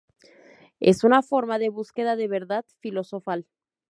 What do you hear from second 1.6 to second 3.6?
búsqueda de verdad filosofal.